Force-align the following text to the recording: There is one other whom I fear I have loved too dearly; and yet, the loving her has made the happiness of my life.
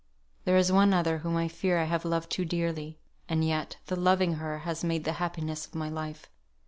There 0.45 0.57
is 0.57 0.71
one 0.71 0.95
other 0.95 1.19
whom 1.19 1.35
I 1.37 1.47
fear 1.47 1.77
I 1.77 1.83
have 1.83 2.03
loved 2.05 2.31
too 2.31 2.43
dearly; 2.43 2.97
and 3.29 3.45
yet, 3.45 3.77
the 3.85 3.95
loving 3.95 4.33
her 4.41 4.57
has 4.65 4.83
made 4.83 5.03
the 5.03 5.13
happiness 5.21 5.67
of 5.67 5.75
my 5.75 5.89
life. 5.89 6.27